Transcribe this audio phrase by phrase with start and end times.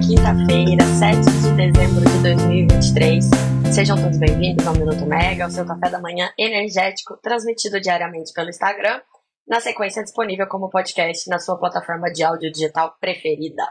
[0.00, 3.24] quinta-feira, 7 de dezembro de 2023.
[3.70, 8.48] Sejam todos bem-vindos ao Minuto Mega, o seu café da manhã energético, transmitido diariamente pelo
[8.48, 9.02] Instagram,
[9.46, 13.62] na sequência disponível como podcast na sua plataforma de áudio digital preferida.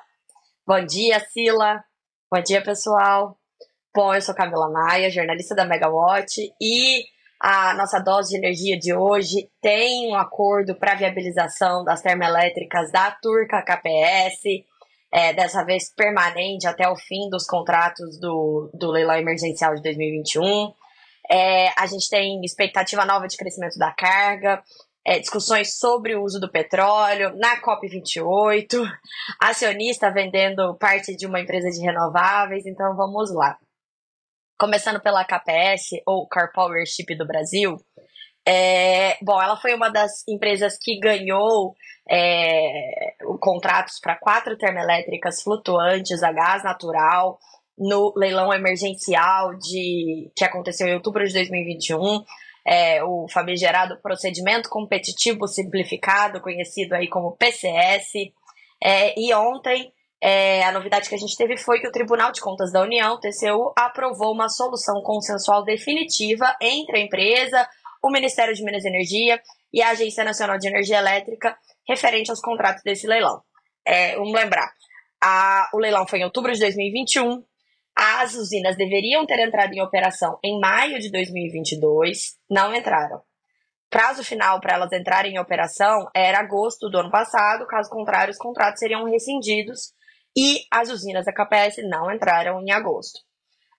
[0.67, 1.83] Bom dia, Sila!
[2.31, 3.35] Bom dia, pessoal!
[3.95, 7.05] Bom, eu sou Camila Maia, jornalista da Megawatt, e
[7.41, 13.09] a nossa dose de energia de hoje tem um acordo para viabilização das termoelétricas da
[13.09, 14.68] Turca KPS,
[15.11, 20.73] é, dessa vez permanente até o fim dos contratos do, do leilão emergencial de 2021.
[21.31, 24.63] É, a gente tem expectativa nova de crescimento da carga,
[25.05, 28.87] é, discussões sobre o uso do petróleo na COP28,
[29.41, 33.57] acionista vendendo parte de uma empresa de renováveis, então vamos lá.
[34.59, 37.77] Começando pela KPS, ou Car Powership do Brasil,
[38.51, 41.75] é, bom, ela foi uma das empresas que ganhou
[42.09, 47.37] é, contratos para quatro termoelétricas flutuantes a gás natural
[47.77, 52.23] no leilão emergencial de que aconteceu em outubro de 2021.
[52.65, 58.31] É, o famigerado procedimento competitivo simplificado, conhecido aí como PCS.
[58.83, 62.41] É, e ontem é, a novidade que a gente teve foi que o Tribunal de
[62.41, 67.67] Contas da União, TCU, aprovou uma solução consensual definitiva entre a empresa,
[68.01, 69.41] o Ministério de Minas e Energia
[69.73, 73.41] e a Agência Nacional de Energia Elétrica referente aos contratos desse leilão.
[73.85, 74.71] É, vamos lembrar,
[75.21, 77.43] a, o leilão foi em outubro de 2021,
[77.95, 83.21] as usinas deveriam ter entrado em operação em maio de 2022, não entraram.
[83.89, 88.37] Prazo final para elas entrarem em operação era agosto do ano passado, caso contrário, os
[88.37, 89.93] contratos seriam rescindidos
[90.37, 93.19] e as usinas da KPS não entraram em agosto.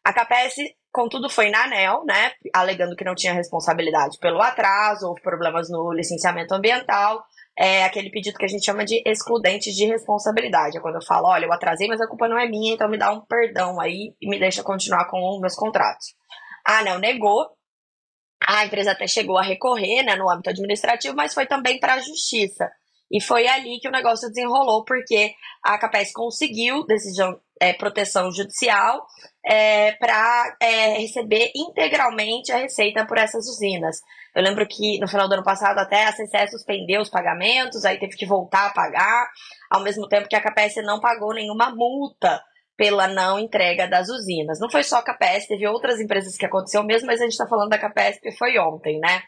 [0.05, 0.57] A KPS
[0.93, 5.93] Contudo, foi na ANEL, né, alegando que não tinha responsabilidade pelo atraso, houve problemas no
[5.93, 7.23] licenciamento ambiental,
[7.57, 10.79] é aquele pedido que a gente chama de excludente de responsabilidade.
[10.79, 12.99] É quando eu falo, olha, eu atrasei, mas a culpa não é minha, então me
[12.99, 16.15] dá um perdão aí e me deixa continuar com meus contratos.
[16.67, 17.47] A ANEL negou,
[18.47, 22.01] a empresa até chegou a recorrer né, no âmbito administrativo, mas foi também para a
[22.01, 22.69] justiça.
[23.11, 25.33] E foi ali que o negócio desenrolou, porque
[25.63, 29.07] a CAPES conseguiu decisão, é, proteção judicial
[29.45, 34.01] é, para é, receber integralmente a receita por essas usinas.
[34.35, 37.99] Eu lembro que no final do ano passado até a CCE suspendeu os pagamentos, aí
[37.99, 39.29] teve que voltar a pagar,
[39.71, 42.43] ao mesmo tempo que a KPS não pagou nenhuma multa
[42.77, 44.59] pela não entrega das usinas.
[44.59, 47.47] Não foi só a KPS, teve outras empresas que aconteceu mesmo, mas a gente está
[47.47, 49.23] falando da KPS que foi ontem, né?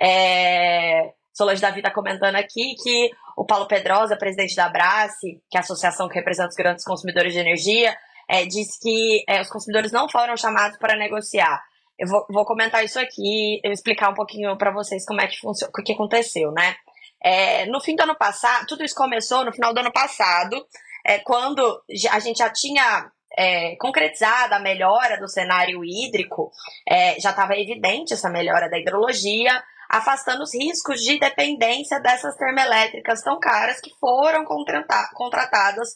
[0.00, 1.12] É...
[1.34, 5.60] Solange Davi está comentando aqui que o Paulo Pedrosa, presidente da Abrace, que é a
[5.60, 7.94] associação que representa os grandes consumidores de energia,
[8.28, 11.60] é, disse que é, os consumidores não foram chamados para negociar.
[11.98, 15.38] Eu vou, vou comentar isso aqui, eu explicar um pouquinho para vocês como é que
[15.38, 16.76] funciona, o que aconteceu, né?
[17.22, 20.64] É, no fim do ano passado, tudo isso começou no final do ano passado,
[21.04, 26.50] é, quando a gente já tinha é, concretizado a melhora do cenário hídrico,
[26.88, 29.62] é, já estava evidente essa melhora da hidrologia,
[29.94, 35.90] afastando os riscos de dependência dessas termoelétricas tão caras que foram contratadas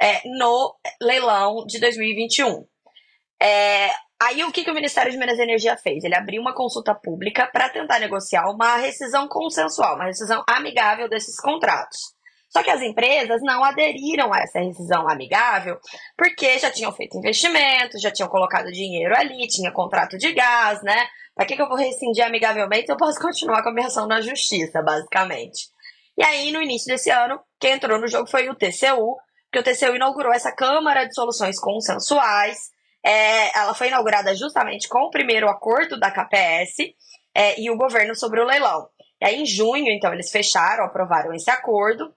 [0.00, 2.66] é, no leilão de 2021.
[3.40, 3.88] É,
[4.20, 6.02] aí o que, que o Ministério de Minas e Energia fez?
[6.02, 11.40] Ele abriu uma consulta pública para tentar negociar uma rescisão consensual, uma rescisão amigável desses
[11.40, 12.16] contratos.
[12.48, 15.78] Só que as empresas não aderiram a essa rescisão amigável
[16.16, 21.06] porque já tinham feito investimentos, já tinham colocado dinheiro ali, tinha contrato de gás, né?
[21.36, 24.22] Para que, que eu vou rescindir amigavelmente eu posso continuar com a minha ação na
[24.22, 25.68] justiça, basicamente?
[26.16, 29.18] E aí, no início desse ano, quem entrou no jogo foi o TCU,
[29.52, 32.56] que o TCU inaugurou essa Câmara de Soluções Consensuais.
[33.04, 36.94] É, ela foi inaugurada justamente com o primeiro acordo da KPS
[37.34, 38.88] é, e o governo sobre o leilão.
[39.20, 42.14] E aí, em junho, então, eles fecharam, aprovaram esse acordo,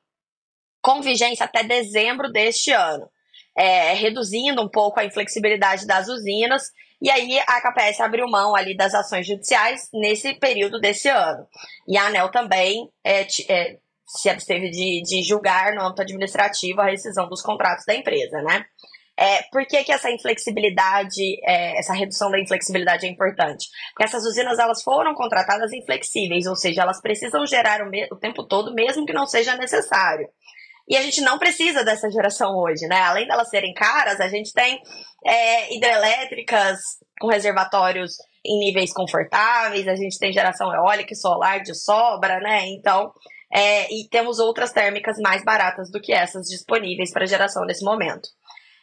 [0.81, 3.05] com vigência até dezembro deste ano,
[3.57, 6.63] é, reduzindo um pouco a inflexibilidade das usinas.
[7.01, 11.47] E aí a KPS abriu mão ali das ações judiciais nesse período desse ano.
[11.87, 16.89] E a ANEL também é, é, se absteve de, de julgar no âmbito administrativo a
[16.89, 18.65] rescisão dos contratos da empresa, né?
[19.17, 23.67] É, por que, que essa inflexibilidade, é, essa redução da inflexibilidade é importante?
[23.91, 28.45] Porque essas usinas elas foram contratadas inflexíveis, ou seja, elas precisam gerar o, o tempo
[28.45, 30.25] todo, mesmo que não seja necessário.
[30.89, 32.99] E a gente não precisa dessa geração hoje, né?
[33.01, 34.81] Além delas serem caras, a gente tem
[35.23, 36.79] é, hidrelétricas
[37.19, 38.13] com reservatórios
[38.43, 42.67] em níveis confortáveis, a gente tem geração eólica e solar de sobra, né?
[42.69, 43.11] Então,
[43.53, 48.27] é, e temos outras térmicas mais baratas do que essas disponíveis para geração nesse momento.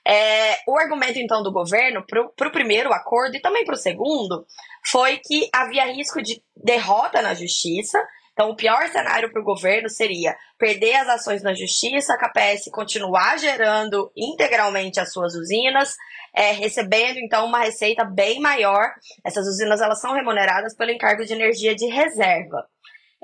[0.06, 4.46] É, o argumento, então, do governo para o primeiro acordo e também para o segundo
[4.88, 7.98] foi que havia risco de derrota na justiça
[8.36, 12.70] Então, o pior cenário para o governo seria perder as ações na justiça, a KPS
[12.70, 15.96] continuar gerando integralmente as suas usinas,
[16.34, 18.92] é, recebendo então uma receita bem maior.
[19.24, 22.66] Essas usinas elas são remuneradas pelo encargo de energia de reserva.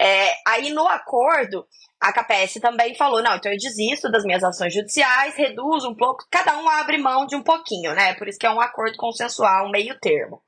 [0.01, 1.67] É, aí no acordo,
[2.01, 6.25] a KPS também falou: não, então eu desisto das minhas ações judiciais, reduzo um pouco,
[6.31, 8.15] cada um abre mão de um pouquinho, né?
[8.15, 10.41] Por isso que é um acordo consensual, um meio termo.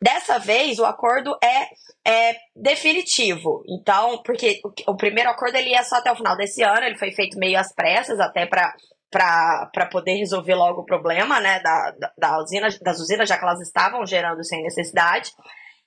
[0.00, 1.68] Dessa vez, o acordo é,
[2.06, 3.62] é definitivo.
[3.68, 6.98] Então, porque o, o, primeiro acordo ele ia só até o final desse ano, ele
[6.98, 8.72] foi feito meio às pressas, até para
[9.10, 13.44] para poder resolver logo o problema né, da, da, da usina, das usinas, já que
[13.44, 15.30] elas estavam gerando sem necessidade.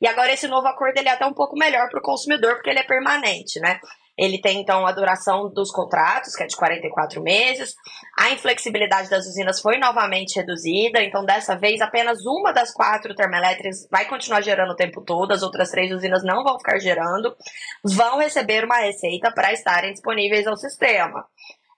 [0.01, 2.71] E agora esse novo acordo ele é até um pouco melhor para o consumidor, porque
[2.71, 3.79] ele é permanente, né?
[4.21, 7.73] Ele tem, então, a duração dos contratos, que é de 44 meses.
[8.15, 13.87] A inflexibilidade das usinas foi novamente reduzida, então, dessa vez, apenas uma das quatro termoelétricas
[13.89, 17.35] vai continuar gerando o tempo todo, as outras três usinas não vão ficar gerando,
[17.83, 21.25] vão receber uma receita para estarem disponíveis ao sistema.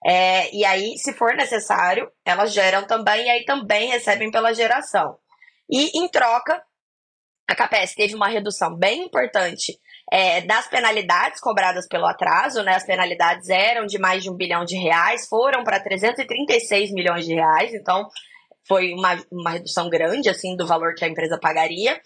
[0.06, 5.18] É, e aí, se for necessário, elas geram também, e aí também recebem pela geração.
[5.70, 6.62] E, em troca,
[7.48, 9.80] a KPS teve uma redução bem importante
[10.12, 12.76] é, das penalidades cobradas pelo atraso, né?
[12.76, 17.34] As penalidades eram de mais de um bilhão de reais, foram para 336 milhões de
[17.34, 18.08] reais, então
[18.68, 22.00] foi uma, uma redução grande, assim, do valor que a empresa pagaria.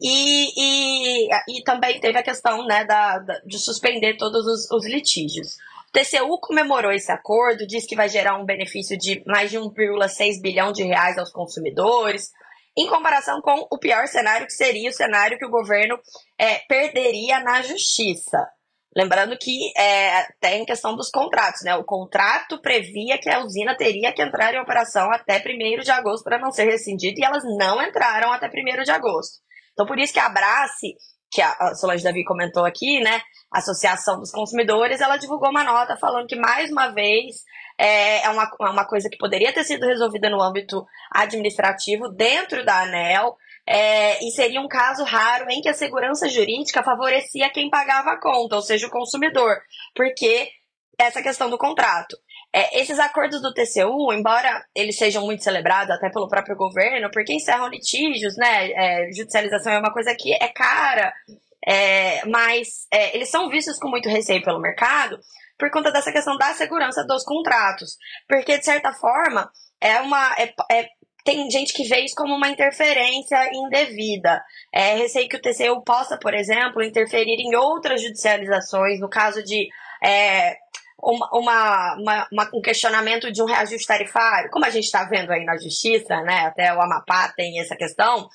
[0.00, 4.86] E, e, e também teve a questão, né, da, da de suspender todos os, os
[4.86, 5.56] litígios.
[5.88, 10.40] O TCU comemorou esse acordo, diz que vai gerar um benefício de mais de 1,6
[10.40, 12.30] bilhão de reais aos consumidores,
[12.76, 15.98] em comparação com o pior cenário, que seria o cenário que o governo
[16.38, 18.38] é, perderia na justiça.
[18.94, 21.74] Lembrando que é, tem questão dos contratos, né?
[21.76, 26.24] O contrato previa que a usina teria que entrar em operação até 1 de agosto
[26.24, 29.38] para não ser rescindido e elas não entraram até 1 de agosto.
[29.72, 30.94] Então, por isso que a Abrace,
[31.30, 33.22] que a Solange Davi comentou aqui, né?
[33.50, 37.36] A Associação dos Consumidores, ela divulgou uma nota falando que, mais uma vez,
[37.82, 42.64] é, é uma, é uma coisa que poderia ter sido resolvida no âmbito administrativo dentro
[42.64, 43.36] da ANEL.
[43.66, 48.20] É, e seria um caso raro em que a segurança jurídica favorecia quem pagava a
[48.20, 49.56] conta, ou seja, o consumidor,
[49.94, 50.48] porque
[50.98, 52.16] essa questão do contrato.
[52.52, 57.32] É, esses acordos do TCU, embora eles sejam muito celebrados até pelo próprio governo, porque
[57.32, 58.70] encerram litígios, né?
[58.72, 61.12] É, judicialização é uma coisa que é cara,
[61.66, 65.18] é, mas é, eles são vistos com muito receio pelo mercado,
[65.62, 67.96] por conta dessa questão da segurança dos contratos.
[68.28, 69.48] Porque, de certa forma,
[69.80, 70.34] é uma.
[70.36, 70.88] É, é,
[71.24, 74.42] tem gente que vê isso como uma interferência indevida.
[74.74, 79.68] É receio que o TCU possa, por exemplo, interferir em outras judicializações, no caso de
[80.04, 80.56] é,
[81.00, 85.44] uma, uma, uma, um questionamento de um reajuste tarifário, como a gente está vendo aí
[85.44, 86.40] na justiça, né?
[86.46, 88.28] Até o Amapá tem essa questão.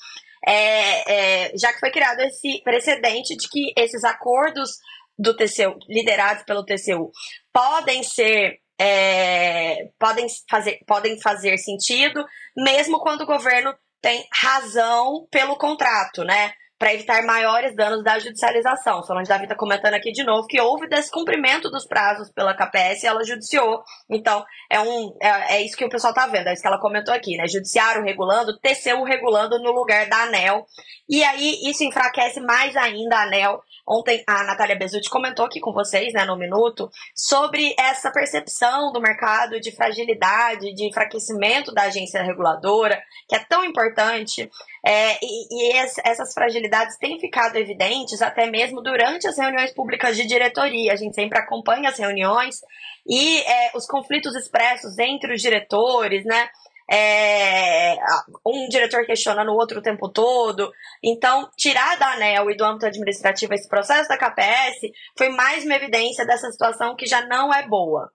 [0.48, 4.78] É, é, já que foi criado esse precedente de que esses acordos
[5.18, 7.12] do TCU, liderados pelo TCU,
[7.52, 12.24] podem ser é, podem, fazer, podem fazer sentido,
[12.56, 16.54] mesmo quando o governo tem razão pelo contrato, né?
[16.80, 19.02] Para evitar maiores danos da judicialização.
[19.02, 23.08] Solange Davi está comentando aqui de novo que houve descumprimento dos prazos pela KPS e
[23.08, 23.82] ela judiciou.
[24.10, 26.80] Então, é, um, é, é isso que o pessoal está vendo, é isso que ela
[26.80, 27.48] comentou aqui, né?
[27.48, 30.66] Judiciário regulando, TCU regulando no lugar da ANEL.
[31.10, 35.72] E aí, isso enfraquece mais ainda a ANEL Ontem a Natália Bezutti comentou aqui com
[35.72, 42.22] vocês, né, no Minuto, sobre essa percepção do mercado de fragilidade, de enfraquecimento da agência
[42.22, 44.52] reguladora, que é tão importante.
[44.86, 46.67] É, e, e essas fragilidades
[46.98, 50.94] têm ficado evidentes até mesmo durante as reuniões públicas de diretoria.
[50.94, 52.60] A gente sempre acompanha as reuniões
[53.08, 56.50] e é, os conflitos expressos entre os diretores, né?
[56.90, 57.98] é,
[58.46, 60.72] um diretor questionando o outro o tempo todo.
[61.04, 65.76] Então, tirar da ANEL e do âmbito administrativo esse processo da KPS foi mais uma
[65.76, 68.10] evidência dessa situação que já não é boa.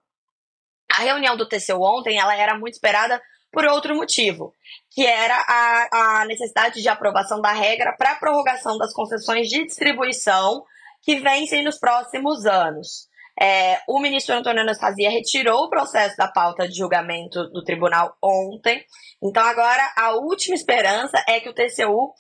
[0.97, 3.21] A reunião do TCU ontem ela era muito esperada
[3.53, 4.55] por outro motivo,
[4.91, 10.65] que era a, a necessidade de aprovação da regra para prorrogação das concessões de distribuição
[11.03, 13.09] que vencem nos próximos anos.
[13.41, 18.85] É, o ministro Antônio Anastasia retirou o processo da pauta de julgamento do tribunal ontem.
[19.23, 22.13] Então, agora, a última esperança é que o TCU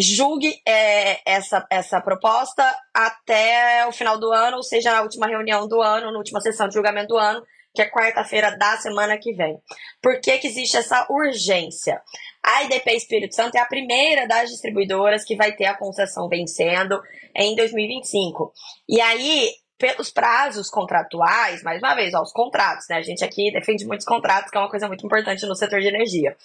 [0.00, 2.64] julgue é, essa, essa proposta
[2.94, 6.68] até o final do ano, ou seja, na última reunião do ano, na última sessão
[6.68, 7.42] de julgamento do ano,
[7.74, 9.58] que é quarta-feira da semana que vem.
[10.02, 12.00] Por que, que existe essa urgência?
[12.42, 17.00] A IDP Espírito Santo é a primeira das distribuidoras que vai ter a concessão vencendo
[17.34, 18.52] em 2025.
[18.88, 22.96] E aí, pelos prazos contratuais, mais uma vez, ó, os contratos, né?
[22.96, 25.88] A gente aqui defende muitos contratos, que é uma coisa muito importante no setor de
[25.88, 26.36] energia.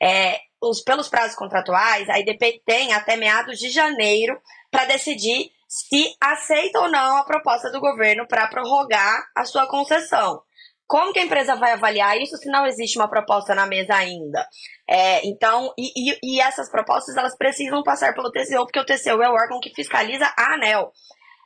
[0.00, 6.14] É, os, pelos prazos contratuais, a IDP tem até meados de janeiro para decidir se
[6.20, 10.40] aceita ou não a proposta do governo para prorrogar a sua concessão.
[10.86, 14.46] Como que a empresa vai avaliar isso se não existe uma proposta na mesa ainda?
[14.88, 19.22] É, então, e, e, e, essas propostas elas precisam passar pelo TCU, porque o TCU
[19.22, 20.92] é o órgão que fiscaliza a ANEL.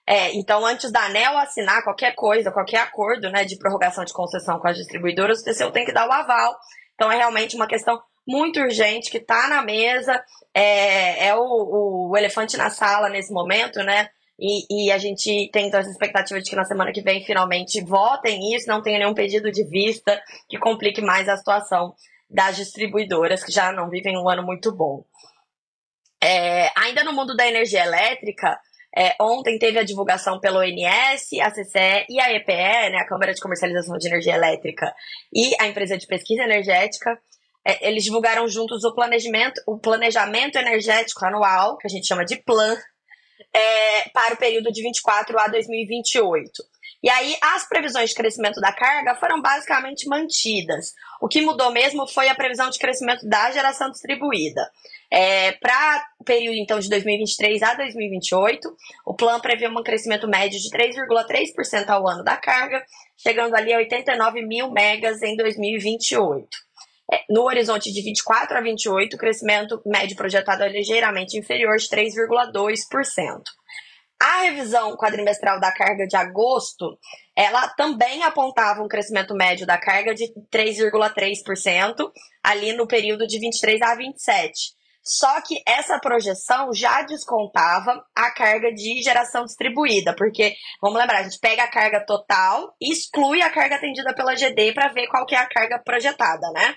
[0.07, 4.59] É, então, antes da ANEL assinar qualquer coisa, qualquer acordo né, de prorrogação de concessão
[4.59, 6.57] com as distribuidoras, o TCU tem que dar o aval.
[6.95, 12.16] Então, é realmente uma questão muito urgente que está na mesa, é, é o, o
[12.16, 14.11] elefante na sala nesse momento, né?
[14.38, 17.83] E, e, a gente tem então essa expectativa de que na semana que vem finalmente
[17.85, 21.92] votem isso, não tenha nenhum pedido de vista que complique mais a situação
[22.30, 25.04] das distribuidoras, que já não vivem um ano muito bom.
[26.23, 28.61] É, ainda no mundo da energia elétrica,
[28.97, 33.35] é, ontem teve a divulgação pelo ONS, a CCE e a EPE, né, a Câmara
[33.35, 34.95] de Comercialização de Energia Elétrica
[35.33, 37.18] e a empresa de pesquisa energética.
[37.66, 42.37] É, eles divulgaram juntos o planejamento, o planejamento energético anual, que a gente chama de
[42.37, 42.76] PLAN,
[43.52, 46.50] é, para o período de 24 a 2028.
[47.02, 50.92] E aí, as previsões de crescimento da carga foram basicamente mantidas.
[51.21, 54.68] O que mudou mesmo foi a previsão de crescimento da geração distribuída.
[55.11, 58.68] É, para o período, então, de 2023 a 2028,
[59.07, 62.85] o plano prevê um crescimento médio de 3,3% ao ano da carga,
[63.16, 66.49] chegando ali a 89 mil megas em 2028.
[67.11, 71.88] É, no horizonte de 24 a 28, o crescimento médio projetado é ligeiramente inferior de
[71.88, 73.43] 3,2%.
[74.21, 76.99] A revisão quadrimestral da carga de agosto,
[77.37, 82.11] ela também apontava um crescimento médio da carga de 3,3%
[82.43, 84.77] ali no período de 23 a 27.
[85.05, 91.23] Só que essa projeção já descontava a carga de geração distribuída, porque, vamos lembrar, a
[91.23, 95.25] gente pega a carga total e exclui a carga atendida pela GD para ver qual
[95.25, 96.75] que é a carga projetada, né?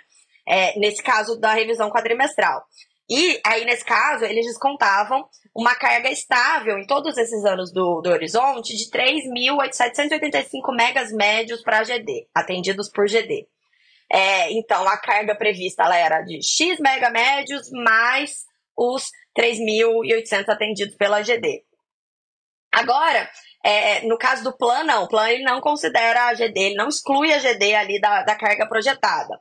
[0.47, 2.63] É, nesse caso da revisão quadrimestral.
[3.09, 8.09] E aí, nesse caso, eles descontavam uma carga estável em todos esses anos do, do
[8.09, 13.47] horizonte de 3.785 megas médios para GD, atendidos por GD.
[14.09, 18.45] É, então, a carga prevista ela era de X mega médios mais
[18.77, 21.63] os 3.800 atendidos pela GD.
[22.73, 23.29] Agora,
[23.63, 26.87] é, no caso do plano, não, o plano ele não considera a GD, ele não
[26.87, 29.39] exclui a GD ali da, da carga projetada.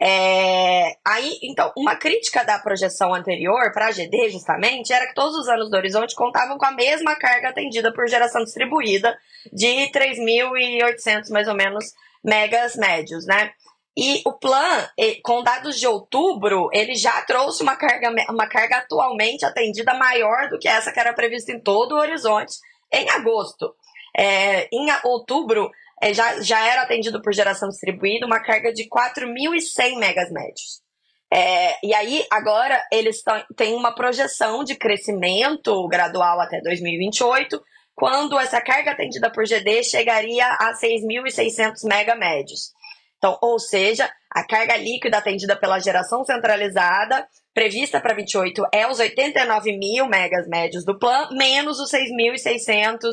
[0.00, 5.36] É, aí, então, uma crítica da projeção anterior para a GD, justamente, era que todos
[5.36, 9.18] os anos do Horizonte contavam com a mesma carga atendida por geração distribuída
[9.52, 13.50] de 3.800, mais ou menos, megas médios, né?
[13.96, 14.88] E o plan,
[15.24, 20.56] com dados de outubro, ele já trouxe uma carga, uma carga atualmente atendida maior do
[20.56, 22.58] que essa que era prevista em todo o horizonte
[22.92, 23.74] em agosto.
[24.16, 25.68] É, em outubro,
[26.02, 30.82] é, já, já era atendido por geração distribuída uma carga de 4.100 megas médios.
[31.30, 33.22] É, e aí, agora, eles
[33.56, 37.60] têm uma projeção de crescimento gradual até 2028,
[37.94, 42.72] quando essa carga atendida por GD chegaria a 6.600 mega médios.
[43.18, 49.00] Então, ou seja, a carga líquida atendida pela geração centralizada, prevista para 28, é os
[49.00, 53.10] 89 mil megas médios do plano, menos os 6.600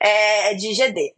[0.00, 1.14] é, de GD.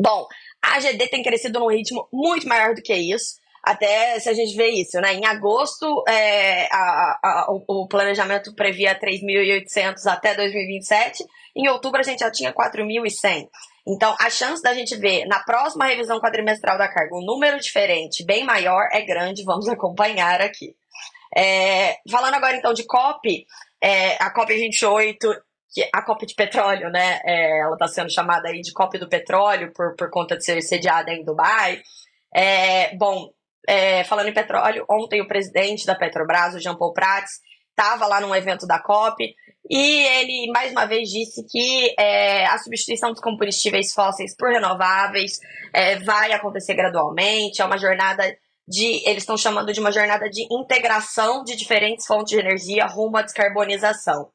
[0.00, 0.26] Bom,
[0.62, 3.36] a GD tem crescido num ritmo muito maior do que isso.
[3.62, 5.14] Até se a gente vê isso, né?
[5.14, 11.24] Em agosto, é, a, a, o, o planejamento previa 3.800 até 2027.
[11.56, 13.48] Em outubro, a gente já tinha 4.100.
[13.86, 18.24] Então, a chance da gente ver na próxima revisão quadrimestral da carga um número diferente,
[18.24, 19.44] bem maior, é grande.
[19.44, 20.74] Vamos acompanhar aqui.
[21.36, 23.44] É, falando agora então de COP,
[23.82, 25.47] é, a COP28 que
[25.92, 29.72] a COP de petróleo, né, é, ela está sendo chamada aí de COP do petróleo
[29.74, 31.80] por, por conta de ser sediada em Dubai.
[32.34, 33.30] É, bom,
[33.66, 37.32] é, falando em petróleo, ontem o presidente da Petrobras, o Jean Paul Prats,
[37.70, 39.34] estava lá num evento da COP
[39.70, 45.38] e ele mais uma vez disse que é, a substituição dos combustíveis fósseis por renováveis
[45.72, 48.24] é, vai acontecer gradualmente, é uma jornada
[48.66, 53.16] de, eles estão chamando de uma jornada de integração de diferentes fontes de energia rumo
[53.16, 54.30] à descarbonização.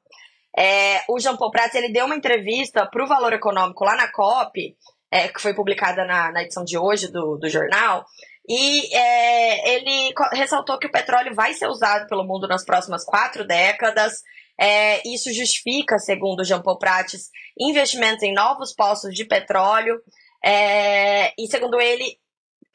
[0.57, 4.11] É, o Jean Paul Prats ele deu uma entrevista para o Valor Econômico lá na
[4.11, 4.75] COP,
[5.11, 8.05] é, que foi publicada na, na, edição de hoje do, do jornal,
[8.47, 13.47] e é, ele ressaltou que o petróleo vai ser usado pelo mundo nas próximas quatro
[13.47, 14.21] décadas.
[14.59, 17.29] É, isso justifica, segundo Jean Paul Prats,
[17.59, 19.99] investimentos em novos poços de petróleo.
[20.43, 22.17] É, e segundo ele,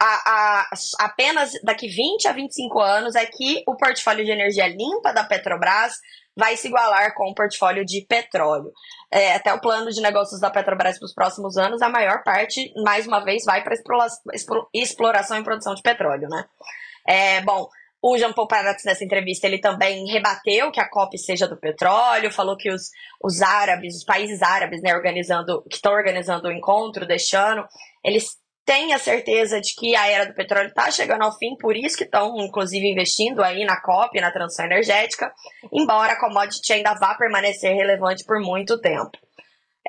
[0.00, 0.70] a, a,
[1.00, 5.94] apenas daqui 20 a 25 anos é que o portfólio de energia limpa da Petrobras
[6.38, 8.72] vai se igualar com o portfólio de petróleo.
[9.10, 12.72] É, até o plano de negócios da Petrobras para os próximos anos, a maior parte,
[12.84, 13.74] mais uma vez, vai para
[14.72, 16.44] exploração e produção de petróleo, né?
[17.08, 17.68] É, bom,
[18.00, 22.30] O Jean Paul Prats, nessa entrevista, ele também rebateu que a COP seja do petróleo,
[22.30, 22.90] falou que os,
[23.20, 27.66] os árabes, os países árabes, né, organizando, que estão organizando o encontro deste ano,
[28.04, 28.36] eles
[28.68, 31.96] têm a certeza de que a era do petróleo está chegando ao fim, por isso
[31.96, 35.32] que estão, inclusive, investindo aí na COP, na transição energética,
[35.72, 39.10] embora a commodity ainda vá permanecer relevante por muito tempo.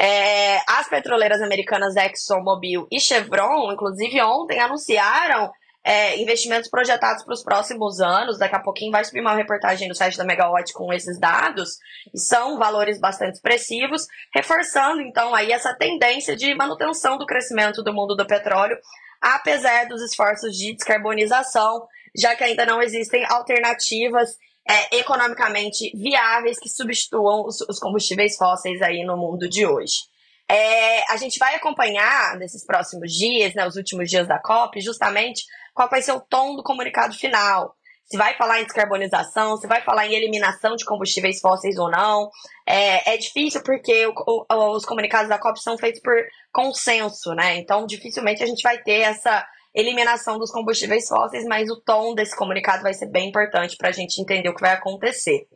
[0.02, 5.52] É, as petroleiras americanas ExxonMobil e Chevron, inclusive ontem, anunciaram
[5.84, 8.38] é, investimentos projetados para os próximos anos.
[8.38, 11.78] Daqui a pouquinho vai subir uma reportagem no site da Megawatt com esses dados.
[12.14, 17.94] E são valores bastante expressivos, reforçando então aí essa tendência de manutenção do crescimento do
[17.94, 18.78] mundo do petróleo,
[19.22, 26.70] apesar dos esforços de descarbonização, já que ainda não existem alternativas é, economicamente viáveis que
[26.70, 30.10] substituam os, os combustíveis fósseis aí no mundo de hoje.
[30.52, 35.44] É, a gente vai acompanhar nesses próximos dias, né, os últimos dias da COP, justamente
[35.80, 37.74] qual vai ser o tom do comunicado final.
[38.04, 42.30] Se vai falar em descarbonização, se vai falar em eliminação de combustíveis fósseis ou não.
[42.68, 46.14] É, é difícil porque o, o, os comunicados da COP são feitos por
[46.52, 47.56] consenso, né?
[47.56, 52.36] Então, dificilmente a gente vai ter essa eliminação dos combustíveis fósseis, mas o tom desse
[52.36, 55.48] comunicado vai ser bem importante para a gente entender o que vai acontecer.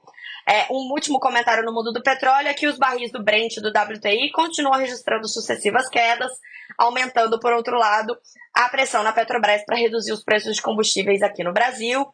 [0.47, 3.61] É, um último comentário no mundo do petróleo é que os barris do Brent e
[3.61, 6.31] do WTI continuam registrando sucessivas quedas,
[6.77, 8.17] aumentando, por outro lado,
[8.53, 12.05] a pressão na Petrobras para reduzir os preços de combustíveis aqui no Brasil.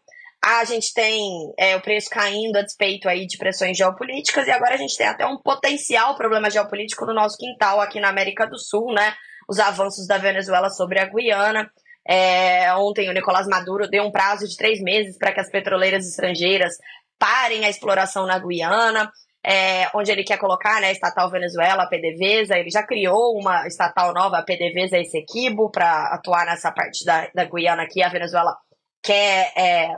[0.43, 4.75] A gente tem é, o preço caindo a despeito aí de pressões geopolíticas e agora
[4.75, 8.57] a gente tem até um potencial problema geopolítico no nosso quintal aqui na América do
[8.57, 9.15] Sul, né?
[9.50, 11.69] Os avanços da Venezuela sobre a Guiana.
[12.07, 16.07] É, ontem o Nicolás Maduro deu um prazo de três meses para que as petroleiras
[16.07, 16.74] estrangeiras
[17.19, 19.11] parem a exploração na Guiana,
[19.45, 22.57] é, onde ele quer colocar né, a estatal Venezuela, a PDVSA.
[22.57, 27.45] Ele já criou uma estatal nova, a PDVSA Essequibo, para atuar nessa parte da, da
[27.45, 28.55] Guiana que a Venezuela
[29.03, 29.95] quer é,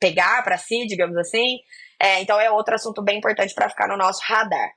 [0.00, 1.58] pegar para si, digamos assim.
[2.00, 4.70] É, então é outro assunto bem importante para ficar no nosso radar.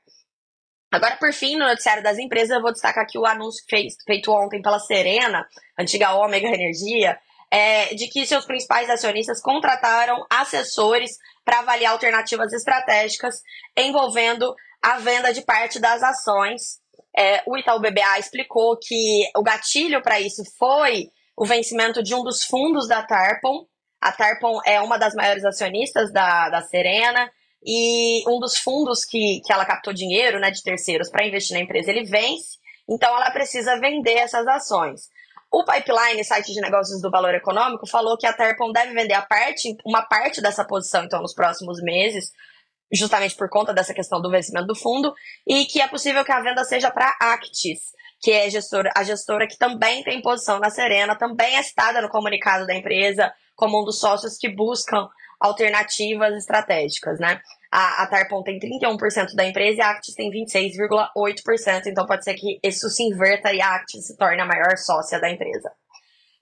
[0.92, 3.64] Agora, por fim, no noticiário das empresas, eu vou destacar aqui o anúncio
[4.08, 5.46] feito ontem pela Serena,
[5.78, 7.20] antiga Ômega Energia,
[7.52, 11.12] é, de que seus principais acionistas contrataram assessores
[11.44, 13.36] para avaliar alternativas estratégicas
[13.76, 16.80] envolvendo a venda de parte das ações.
[17.18, 22.24] É, o Itaú BBA explicou que o gatilho para isso foi o vencimento de um
[22.24, 23.66] dos fundos da Tarpon.
[24.00, 27.30] A Tarpon é uma das maiores acionistas da, da Serena
[27.66, 31.64] e um dos fundos que, que ela captou dinheiro né, de terceiros para investir na
[31.64, 32.58] empresa, ele vence,
[32.88, 35.10] então ela precisa vender essas ações.
[35.52, 39.22] O Pipeline, site de negócios do Valor Econômico, falou que a Terpon deve vender a
[39.22, 42.32] parte, uma parte dessa posição, então, nos próximos meses,
[42.94, 45.14] justamente por conta dessa questão do vencimento do fundo,
[45.48, 47.80] e que é possível que a venda seja para a Actis,
[48.22, 52.02] que é a gestora, a gestora que também tem posição na Serena, também é citada
[52.02, 55.08] no comunicado da empresa como um dos sócios que buscam
[55.40, 57.42] alternativas estratégicas, né?
[57.72, 62.34] A, a Tarpon tem 31% da empresa e a Actis tem 26,8%, então pode ser
[62.34, 65.72] que isso se inverta e a Actis se torne a maior sócia da empresa.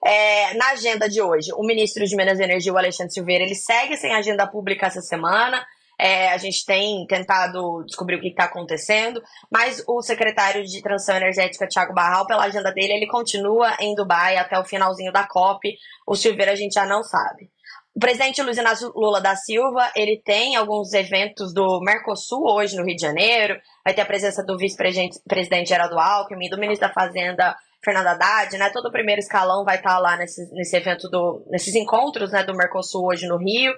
[0.04, 3.54] É, na agenda de hoje, o ministro de Minas e Energia, o Alexandre Silveira, ele
[3.54, 5.64] segue sem agenda pública essa semana.
[6.00, 11.16] É, a gente tem tentado descobrir o que está acontecendo, mas o secretário de Transição
[11.16, 15.76] Energética, Thiago Barral, pela agenda dele, ele continua em Dubai até o finalzinho da COP.
[16.06, 17.50] O Silveira a gente já não sabe.
[17.98, 22.84] O presidente Luiz Inácio Lula da Silva, ele tem alguns eventos do Mercosul hoje no
[22.84, 27.56] Rio de Janeiro, vai ter a presença do vice-presidente Geraldo Alckmin, do ministro da Fazenda
[27.84, 28.70] Fernando Haddad, né?
[28.70, 32.54] Todo o primeiro escalão vai estar lá nesse, nesse evento do, nesses encontros, né, do
[32.54, 33.72] Mercosul hoje no Rio.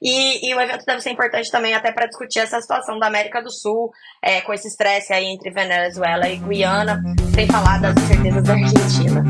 [0.00, 3.42] E, e, o evento deve ser importante também até para discutir essa situação da América
[3.42, 3.90] do Sul,
[4.22, 7.02] é, com esse estresse aí entre Venezuela e Guiana,
[7.34, 9.24] sem falar das incertezas da Argentina.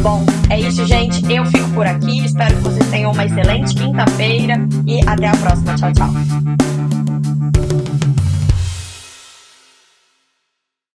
[0.00, 1.20] Bom, é isso, gente.
[1.32, 2.24] Eu fico por aqui.
[2.24, 4.54] Espero que vocês tenham uma excelente quinta-feira
[4.86, 5.74] e até a próxima.
[5.74, 6.71] Tchau, tchau.